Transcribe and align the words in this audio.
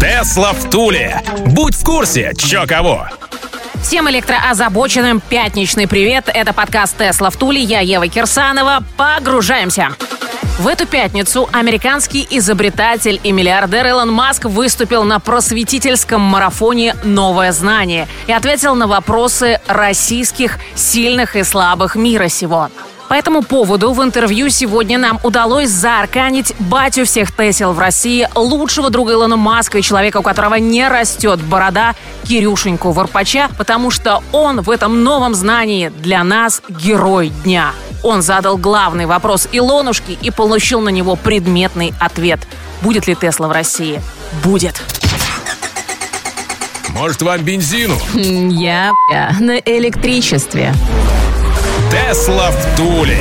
Тесла 0.00 0.52
в 0.52 0.70
Туле. 0.70 1.20
Будь 1.46 1.74
в 1.74 1.84
курсе, 1.84 2.32
чё 2.38 2.66
кого. 2.68 3.08
Всем 3.82 4.08
электроозабоченным 4.08 5.20
пятничный 5.20 5.88
привет. 5.88 6.30
Это 6.32 6.52
подкаст 6.52 6.96
«Тесла 6.96 7.30
в 7.30 7.36
Туле». 7.36 7.60
Я 7.60 7.80
Ева 7.80 8.06
Кирсанова. 8.06 8.84
Погружаемся. 8.96 9.90
В 10.60 10.68
эту 10.68 10.86
пятницу 10.86 11.48
американский 11.52 12.26
изобретатель 12.30 13.20
и 13.24 13.32
миллиардер 13.32 13.88
Илон 13.88 14.12
Маск 14.12 14.44
выступил 14.44 15.02
на 15.02 15.18
просветительском 15.18 16.20
марафоне 16.20 16.94
«Новое 17.02 17.50
знание» 17.50 18.06
и 18.28 18.32
ответил 18.32 18.76
на 18.76 18.86
вопросы 18.86 19.60
российских 19.66 20.58
сильных 20.76 21.34
и 21.34 21.42
слабых 21.42 21.96
мира 21.96 22.28
сего. 22.28 22.68
По 23.08 23.14
этому 23.14 23.42
поводу 23.42 23.92
в 23.92 24.02
интервью 24.02 24.50
сегодня 24.50 24.98
нам 24.98 25.18
удалось 25.22 25.70
заарканить 25.70 26.54
батю 26.58 27.06
всех 27.06 27.34
Тесел 27.34 27.72
в 27.72 27.78
России, 27.78 28.28
лучшего 28.34 28.90
друга 28.90 29.14
Илона 29.14 29.36
Маска 29.36 29.78
и 29.78 29.82
человека, 29.82 30.18
у 30.18 30.22
которого 30.22 30.56
не 30.56 30.86
растет 30.88 31.40
борода, 31.40 31.94
Кирюшеньку 32.24 32.92
Варпача, 32.92 33.48
потому 33.56 33.90
что 33.90 34.22
он 34.30 34.60
в 34.60 34.70
этом 34.70 35.02
новом 35.02 35.34
знании 35.34 35.88
для 35.88 36.22
нас 36.22 36.60
герой 36.68 37.30
дня. 37.44 37.72
Он 38.02 38.20
задал 38.20 38.58
главный 38.58 39.06
вопрос 39.06 39.48
Илонушке 39.52 40.12
и 40.12 40.30
получил 40.30 40.82
на 40.82 40.90
него 40.90 41.16
предметный 41.16 41.94
ответ. 41.98 42.40
Будет 42.82 43.06
ли 43.06 43.14
Тесла 43.14 43.48
в 43.48 43.52
России? 43.52 44.02
Будет. 44.44 44.82
Может, 46.90 47.22
вам 47.22 47.40
бензину? 47.40 47.96
Я 48.14 48.92
на 49.40 49.56
электричестве. 49.56 50.74
Тесла 51.90 52.50
в 52.50 52.76
Туле. 52.76 53.16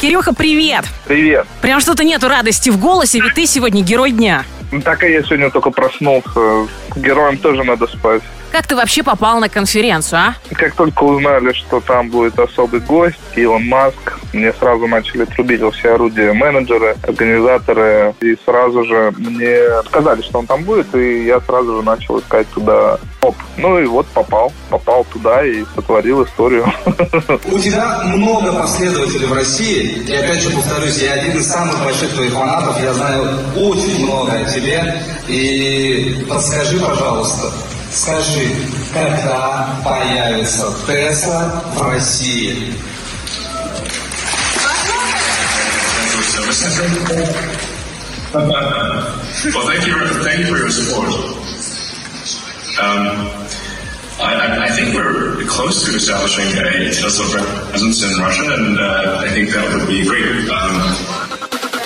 Кирюха, 0.00 0.32
привет! 0.34 0.84
Привет. 1.06 1.46
Прям 1.60 1.80
что-то 1.80 2.04
нету 2.04 2.28
радости 2.28 2.70
в 2.70 2.78
голосе, 2.78 3.20
ведь 3.20 3.34
ты 3.34 3.44
сегодня 3.46 3.82
герой 3.82 4.12
дня. 4.12 4.44
Ну, 4.72 4.80
Так 4.80 5.04
и 5.04 5.12
я 5.12 5.22
сегодня 5.22 5.50
только 5.50 5.70
проснулся. 5.70 6.30
Героям 6.96 7.36
тоже 7.36 7.64
надо 7.64 7.86
спать. 7.86 8.22
Как 8.50 8.66
ты 8.66 8.74
вообще 8.76 9.02
попал 9.02 9.40
на 9.40 9.48
конференцию, 9.50 10.20
а? 10.20 10.34
Как 10.54 10.74
только 10.74 11.02
узнали, 11.04 11.52
что 11.52 11.80
там 11.80 12.08
будет 12.08 12.38
особый 12.38 12.80
гость, 12.80 13.18
Илон 13.34 13.66
Маск, 13.68 14.15
мне 14.32 14.52
сразу 14.52 14.86
начали 14.86 15.24
трубить 15.24 15.60
во 15.60 15.70
все 15.70 15.94
орудия 15.94 16.32
менеджеры, 16.32 16.96
организаторы, 17.02 18.14
и 18.20 18.36
сразу 18.44 18.84
же 18.84 19.12
мне 19.16 19.58
сказали, 19.86 20.22
что 20.22 20.40
он 20.40 20.46
там 20.46 20.64
будет, 20.64 20.94
и 20.94 21.24
я 21.24 21.40
сразу 21.40 21.76
же 21.76 21.82
начал 21.82 22.18
искать 22.18 22.46
туда 22.48 22.98
оп. 23.22 23.34
Ну 23.56 23.78
и 23.78 23.86
вот 23.86 24.06
попал, 24.08 24.52
попал 24.70 25.04
туда 25.12 25.44
и 25.44 25.64
сотворил 25.74 26.24
историю. 26.24 26.66
У 27.50 27.58
тебя 27.58 28.02
много 28.04 28.52
последователей 28.52 29.26
в 29.26 29.32
России, 29.32 30.04
и 30.06 30.14
опять 30.14 30.40
же 30.40 30.50
повторюсь, 30.50 31.02
я 31.02 31.14
один 31.14 31.38
из 31.38 31.46
самых 31.46 31.82
больших 31.84 32.14
твоих 32.14 32.32
фанатов, 32.32 32.80
я 32.82 32.92
знаю 32.92 33.24
очень 33.56 34.04
много 34.04 34.32
о 34.32 34.44
тебе, 34.44 35.02
и 35.28 36.24
подскажи, 36.28 36.78
пожалуйста, 36.78 37.50
скажи, 37.92 38.48
когда 38.92 39.68
появится 39.84 40.72
Тесла 40.86 41.62
в 41.74 41.82
России? 41.82 42.74
Well, 49.54 49.66
thank 49.66 49.86
you, 49.86 49.94
thank 50.24 50.38
you 50.40 50.46
for 50.46 50.58
your 50.58 50.70
support. 50.70 51.08
Um, 52.82 53.30
I, 54.20 54.66
I- 54.66 54.70
think 54.76 54.94
we're 54.94 55.44
close 55.46 55.84
to 55.86 55.96
establishing 55.96 56.44
a 56.58 56.90
Tesla 56.92 57.26
presence 57.70 58.02
in 58.02 58.20
Russia, 58.22 58.54
and 58.54 58.78
uh, 58.78 59.22
I 59.24 59.28
think 59.28 59.50
that 59.54 59.64
would 59.72 59.86
be 59.88 60.04
great. 60.04 60.48
Um, 60.50 60.82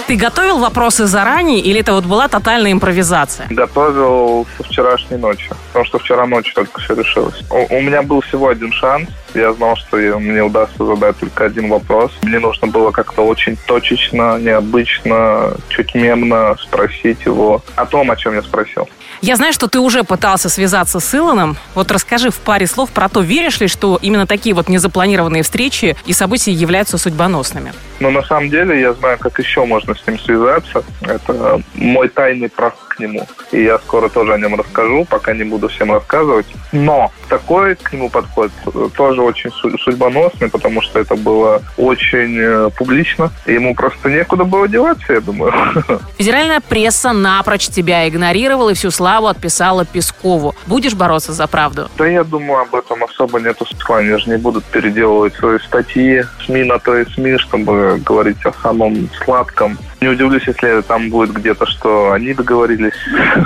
Ты 0.09 0.17
готовил 0.17 0.59
вопросы 0.59 1.07
заранее 1.07 1.61
или 1.61 1.81
это 1.81 1.93
вот 1.93 2.05
была 2.05 2.27
тотальная 2.27 2.72
импровизация? 2.72 3.47
Готовил 3.49 4.45
со 4.57 4.65
вчерашней 4.65 5.19
ночи, 5.19 5.49
потому 5.70 5.84
что 5.86 5.98
вчера 5.98 6.26
ночью 6.26 6.54
только 6.54 6.81
все 6.81 6.94
решилось. 6.94 7.42
У, 7.50 7.76
у 7.76 7.81
меня 7.81 8.03
был 8.03 8.20
всего 8.20 8.48
один 8.48 8.72
шанс. 8.72 9.08
Я 9.34 9.53
знал, 9.53 9.76
что 9.76 9.97
мне 9.97 10.42
удастся 10.42 10.84
задать 10.84 11.16
только 11.19 11.44
один 11.44 11.69
вопрос. 11.69 12.10
Мне 12.22 12.41
нужно 12.41 12.66
было 12.66 12.91
как-то 12.91 13.22
очень 13.22 13.56
точечно, 13.66 14.38
необычно, 14.38 15.54
чуть 15.69 15.94
мемно 15.94 16.56
спросить 16.60 17.25
его 17.25 17.62
о 17.76 17.86
том, 17.86 18.10
о 18.10 18.16
чем 18.16 18.34
я 18.34 18.42
спросил. 18.42 18.88
Я 19.22 19.36
знаю, 19.36 19.53
что 19.53 19.69
ты 19.69 19.78
уже 19.78 20.03
пытался 20.03 20.48
связаться 20.48 20.98
с 20.98 21.14
Илоном. 21.14 21.56
Вот 21.75 21.92
расскажи 21.92 22.30
в 22.30 22.38
паре 22.38 22.66
слов 22.66 22.91
про 22.91 23.09
то, 23.09 23.20
веришь 23.20 23.60
ли, 23.60 23.69
что 23.69 23.98
именно 24.00 24.26
такие 24.26 24.54
вот 24.54 24.69
незапланированные 24.69 25.42
встречи 25.42 25.97
и 26.06 26.12
события 26.12 26.53
являются 26.53 26.98
судьбоносными? 26.98 27.72
Но 28.00 28.10
на 28.10 28.22
самом 28.22 28.48
деле 28.48 28.80
я 28.80 28.94
знаю, 28.94 29.19
как 29.19 29.38
еще 29.38 29.64
можно 29.64 29.94
с 29.94 30.06
ним 30.06 30.19
связаться. 30.19 30.82
Это 31.03 31.60
мой 31.75 32.09
тайный 32.09 32.48
к 32.48 32.90
нему. 33.00 33.27
И 33.53 33.62
я 33.62 33.78
скоро 33.78 34.09
тоже 34.09 34.34
о 34.34 34.38
нем 34.38 34.55
расскажу, 34.55 35.05
пока 35.05 35.33
не 35.33 35.44
буду 35.44 35.69
всем 35.69 35.93
рассказывать. 35.93 36.47
Но 36.72 37.11
такой 37.28 37.75
к 37.77 37.93
нему 37.93 38.09
подход 38.11 38.50
э, 38.66 38.88
тоже 38.97 39.22
очень 39.22 39.50
су- 39.50 39.77
судьбоносный, 39.78 40.49
потому 40.49 40.83
что 40.83 40.99
это 40.99 41.16
было 41.16 41.62
очень 41.77 42.39
э, 42.39 42.71
публично. 42.77 43.31
Ему 43.47 43.75
просто 43.75 44.10
некуда 44.10 44.44
было 44.44 44.69
деваться, 44.69 45.12
я 45.12 45.21
думаю. 45.21 45.53
Федеральная 46.19 46.60
пресса 46.60 47.12
напрочь 47.12 47.69
тебя 47.69 48.09
игнорировала 48.09 48.71
и 48.71 48.75
всю 48.75 48.91
славу 48.91 49.27
отписала 49.27 49.84
Пескову. 49.84 50.55
Будешь 50.66 50.94
бороться 50.94 51.33
за 51.33 51.47
правду? 51.47 51.89
Да 51.97 52.06
я 52.06 52.25
думаю, 52.25 52.62
об 52.62 52.75
этом 52.75 53.05
особо 53.05 53.41
нету 53.41 53.66
смысла. 53.66 53.99
Они 53.99 54.16
же 54.19 54.31
не 54.31 54.37
будут 54.37 54.65
переделывать 54.65 55.34
свои 55.34 55.59
статьи 55.59 56.22
СМИ 56.47 56.65
на 56.65 56.78
то 56.78 56.97
и 56.97 57.05
СМИ, 57.10 57.39
чтобы 57.39 58.00
говорить 58.05 58.44
о 58.44 58.53
самом 58.62 59.09
сладком. 59.25 59.78
Не 60.00 60.09
удивлюсь, 60.09 60.47
если 60.47 60.81
там 60.83 61.11
будет 61.11 61.33
где-то, 61.33 61.66
что 61.66 62.12
они 62.12 62.34
договорились. 62.34 62.94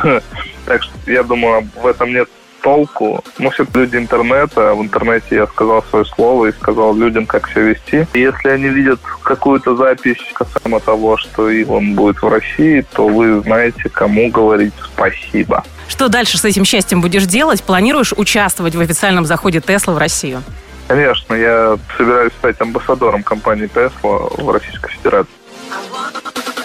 Так 0.66 0.82
что 0.82 0.94
я 1.06 1.22
думаю, 1.22 1.68
в 1.76 1.86
этом 1.86 2.10
нет 2.10 2.26
толку. 2.62 3.22
Мы 3.38 3.50
все 3.50 3.66
люди 3.74 3.96
интернета, 3.96 4.74
в 4.74 4.80
интернете 4.80 5.36
я 5.36 5.46
сказал 5.46 5.84
свое 5.90 6.06
слово 6.06 6.46
и 6.46 6.52
сказал 6.52 6.96
людям, 6.96 7.26
как 7.26 7.50
себя 7.50 7.64
вести. 7.64 8.06
И 8.14 8.20
если 8.20 8.48
они 8.48 8.68
видят 8.68 8.98
какую-то 9.22 9.76
запись 9.76 10.16
касаемо 10.32 10.80
того, 10.80 11.18
что 11.18 11.50
он 11.68 11.94
будет 11.94 12.22
в 12.22 12.28
России, 12.28 12.82
то 12.94 13.06
вы 13.06 13.40
знаете, 13.42 13.90
кому 13.90 14.30
говорить 14.30 14.72
спасибо. 14.82 15.62
Что 15.86 16.08
дальше 16.08 16.38
с 16.38 16.44
этим 16.46 16.64
счастьем 16.64 17.02
будешь 17.02 17.26
делать? 17.26 17.62
Планируешь 17.62 18.14
участвовать 18.16 18.74
в 18.74 18.80
официальном 18.80 19.26
заходе 19.26 19.60
Тесла 19.60 19.92
в 19.92 19.98
Россию? 19.98 20.42
Конечно, 20.88 21.34
я 21.34 21.76
собираюсь 21.96 22.32
стать 22.38 22.60
амбассадором 22.60 23.22
компании 23.22 23.68
Tesla 23.72 24.42
в 24.42 24.50
Российской 24.50 24.90
Федерации. 24.92 25.43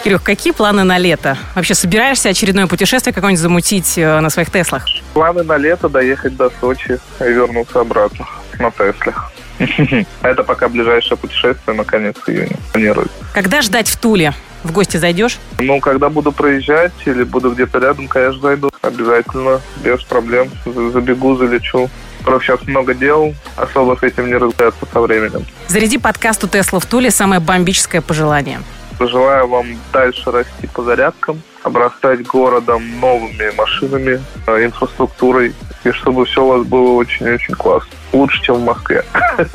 Кирюх, 0.02 0.22
какие 0.22 0.52
планы 0.52 0.84
на 0.84 0.96
лето? 0.98 1.36
Вообще 1.54 1.74
собираешься 1.74 2.30
очередное 2.30 2.66
путешествие 2.66 3.12
какое-нибудь 3.12 3.40
замутить 3.42 3.98
э, 3.98 4.20
на 4.20 4.30
своих 4.30 4.50
Теслах? 4.50 4.86
Планы 5.12 5.42
на 5.42 5.58
лето 5.58 5.88
доехать 5.90 6.36
до 6.36 6.50
Сочи 6.60 6.98
и 7.20 7.24
вернуться 7.24 7.80
обратно 7.80 8.26
на 8.58 8.70
Тесле. 8.70 9.14
Это 10.22 10.42
пока 10.42 10.70
ближайшее 10.70 11.18
путешествие 11.18 11.76
на 11.76 11.84
конец 11.84 12.16
июня 12.26 12.56
планируется. 12.72 13.12
Когда 13.34 13.60
ждать 13.60 13.88
в 13.88 13.96
Туле? 13.98 14.32
В 14.64 14.72
гости 14.72 14.96
зайдешь? 14.96 15.38
Ну, 15.58 15.80
когда 15.80 16.08
буду 16.10 16.32
проезжать 16.32 16.92
или 17.06 17.22
буду 17.22 17.50
где-то 17.52 17.78
рядом, 17.78 18.08
конечно, 18.08 18.40
зайду. 18.40 18.70
Обязательно, 18.82 19.60
без 19.82 20.02
проблем. 20.02 20.50
За- 20.66 20.90
Забегу, 20.90 21.36
залечу. 21.36 21.90
Просто 22.24 22.44
сейчас 22.46 22.66
много 22.66 22.92
дел, 22.94 23.34
особо 23.56 23.96
с 23.96 24.02
этим 24.02 24.26
не 24.28 24.34
разбираться 24.34 24.86
со 24.92 25.00
временем. 25.00 25.46
Заряди 25.68 25.96
подкасту 25.98 26.46
Тесла 26.48 26.78
в 26.78 26.86
Туле 26.86 27.10
самое 27.10 27.40
бомбическое 27.40 28.02
пожелание. 28.02 28.60
Желаю 29.00 29.48
вам 29.48 29.66
дальше 29.92 30.30
расти 30.30 30.66
по 30.66 30.82
зарядкам, 30.82 31.40
обрастать 31.62 32.26
городом 32.26 33.00
новыми 33.00 33.54
машинами, 33.56 34.22
э, 34.46 34.64
инфраструктурой, 34.64 35.54
и 35.84 35.90
чтобы 35.92 36.26
все 36.26 36.44
у 36.44 36.48
вас 36.48 36.66
было 36.66 36.92
очень-очень 36.92 37.54
классно. 37.54 37.90
Лучше, 38.12 38.42
чем 38.42 38.56
в 38.56 38.64
Москве. 38.64 39.04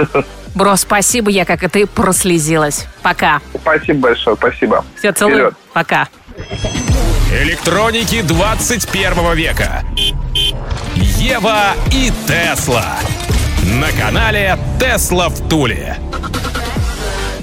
Бро, 0.55 0.75
спасибо, 0.77 1.29
я, 1.29 1.45
как 1.45 1.63
и 1.63 1.67
ты, 1.67 1.85
прослезилась. 1.85 2.87
Пока. 3.03 3.41
Спасибо 3.53 3.99
большое, 3.99 4.35
спасибо. 4.35 4.85
Все, 4.97 5.11
целую. 5.11 5.35
Вперед. 5.35 5.53
Пока. 5.73 6.07
Электроники 7.31 8.21
21 8.21 9.33
века. 9.35 9.83
Ева 10.95 11.73
и 11.91 12.11
Тесла. 12.27 12.97
На 13.79 13.91
канале 13.91 14.57
Тесла 14.79 15.29
в 15.29 15.49
Туле. 15.49 15.97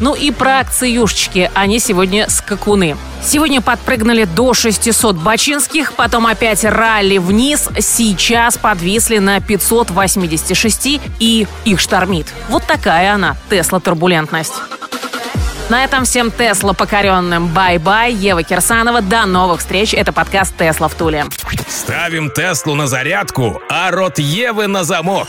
Ну 0.02 0.16
и 0.16 0.32
про 0.32 0.58
акциюшечки. 0.58 1.48
Они 1.54 1.78
сегодня 1.78 2.28
скакуны. 2.28 2.96
Сегодня 3.24 3.60
подпрыгнули 3.60 4.24
до 4.24 4.52
600 4.52 5.14
бачинских, 5.14 5.92
потом 5.92 6.26
опять 6.26 6.64
ралли 6.64 7.18
вниз, 7.18 7.68
сейчас 7.78 8.58
подвисли 8.58 9.18
на 9.18 9.40
586 9.40 11.00
и 11.20 11.46
их 11.64 11.78
штормит. 11.78 12.26
Вот 12.48 12.64
такая 12.66 13.14
она, 13.14 13.36
Тесла 13.48 13.78
турбулентность. 13.78 14.54
На 15.68 15.84
этом 15.84 16.04
всем 16.04 16.32
Тесла 16.32 16.72
покоренным. 16.72 17.46
Bye-bye, 17.46 18.12
Ева 18.12 18.42
Кирсанова. 18.42 19.02
До 19.02 19.24
новых 19.24 19.60
встреч. 19.60 19.94
Это 19.94 20.12
подкаст 20.12 20.56
Тесла 20.56 20.88
в 20.88 20.96
Туле. 20.96 21.26
Ставим 21.68 22.28
Теслу 22.28 22.74
на 22.74 22.88
зарядку, 22.88 23.62
а 23.70 23.92
рот 23.92 24.18
Евы 24.18 24.66
на 24.66 24.82
замок. 24.82 25.28